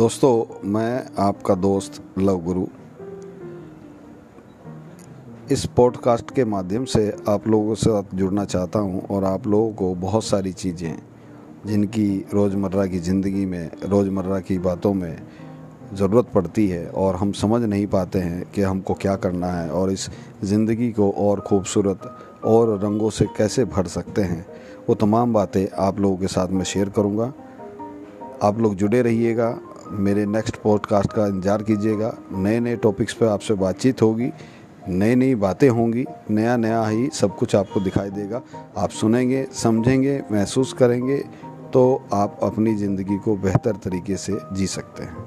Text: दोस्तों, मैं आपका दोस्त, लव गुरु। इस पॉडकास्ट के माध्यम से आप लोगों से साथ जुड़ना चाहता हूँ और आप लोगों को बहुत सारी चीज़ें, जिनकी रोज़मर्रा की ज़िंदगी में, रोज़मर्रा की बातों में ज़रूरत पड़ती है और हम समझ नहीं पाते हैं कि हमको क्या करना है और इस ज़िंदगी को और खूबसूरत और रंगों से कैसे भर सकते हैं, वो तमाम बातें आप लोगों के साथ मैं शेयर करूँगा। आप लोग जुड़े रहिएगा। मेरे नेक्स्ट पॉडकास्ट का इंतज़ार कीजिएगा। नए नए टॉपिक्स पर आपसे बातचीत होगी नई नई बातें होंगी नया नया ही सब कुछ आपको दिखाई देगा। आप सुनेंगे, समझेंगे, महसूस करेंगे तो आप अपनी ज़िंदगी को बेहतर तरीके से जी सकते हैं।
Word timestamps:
दोस्तों, 0.00 0.68
मैं 0.68 1.06
आपका 1.18 1.54
दोस्त, 1.54 2.02
लव 2.18 2.38
गुरु। 2.38 2.66
इस 5.50 5.66
पॉडकास्ट 5.66 6.30
के 6.30 6.44
माध्यम 6.44 6.84
से 6.84 7.16
आप 7.28 7.48
लोगों 7.48 7.74
से 7.74 7.90
साथ 7.90 8.14
जुड़ना 8.14 8.44
चाहता 8.44 8.78
हूँ 8.78 9.02
और 9.06 9.24
आप 9.24 9.46
लोगों 9.46 9.72
को 9.72 9.94
बहुत 9.94 10.24
सारी 10.24 10.52
चीज़ें, 10.52 10.98
जिनकी 11.66 12.24
रोज़मर्रा 12.34 12.86
की 12.86 12.98
ज़िंदगी 12.98 13.46
में, 13.46 13.70
रोज़मर्रा 13.84 14.40
की 14.40 14.58
बातों 14.58 14.94
में 14.94 15.22
ज़रूरत 15.94 16.28
पड़ती 16.34 16.68
है 16.68 16.88
और 16.88 17.16
हम 17.16 17.32
समझ 17.32 17.62
नहीं 17.62 17.86
पाते 17.86 18.18
हैं 18.18 18.50
कि 18.50 18.62
हमको 18.62 18.94
क्या 18.94 19.16
करना 19.16 19.46
है 19.46 19.70
और 19.70 19.92
इस 19.92 20.10
ज़िंदगी 20.44 20.92
को 20.92 21.10
और 21.10 21.40
खूबसूरत 21.40 22.16
और 22.44 22.78
रंगों 22.78 23.10
से 23.10 23.24
कैसे 23.24 23.64
भर 23.64 23.86
सकते 23.86 24.22
हैं, 24.22 24.46
वो 24.88 24.94
तमाम 24.94 25.32
बातें 25.32 25.66
आप 25.78 26.00
लोगों 26.00 26.16
के 26.16 26.26
साथ 26.26 26.48
मैं 26.48 26.64
शेयर 26.64 26.88
करूँगा। 26.88 27.32
आप 28.42 28.58
लोग 28.58 28.74
जुड़े 28.74 29.02
रहिएगा। 29.02 29.60
मेरे 29.92 30.24
नेक्स्ट 30.26 30.56
पॉडकास्ट 30.56 31.12
का 31.12 31.26
इंतज़ार 31.26 31.62
कीजिएगा। 31.62 32.12
नए 32.32 32.60
नए 32.60 32.76
टॉपिक्स 32.78 33.14
पर 33.14 33.26
आपसे 33.26 33.54
बातचीत 33.54 34.02
होगी 34.02 34.30
नई 34.88 35.14
नई 35.14 35.34
बातें 35.36 35.68
होंगी 35.68 36.04
नया 36.30 36.56
नया 36.56 36.84
ही 36.84 37.08
सब 37.12 37.36
कुछ 37.36 37.54
आपको 37.56 37.80
दिखाई 37.80 38.10
देगा। 38.10 38.40
आप 38.76 38.90
सुनेंगे, 38.90 39.46
समझेंगे, 39.54 40.20
महसूस 40.32 40.72
करेंगे 40.72 41.16
तो 41.72 42.02
आप 42.12 42.38
अपनी 42.42 42.74
ज़िंदगी 42.74 43.18
को 43.18 43.36
बेहतर 43.38 43.76
तरीके 43.76 44.16
से 44.16 44.38
जी 44.52 44.66
सकते 44.68 45.02
हैं। 45.02 45.19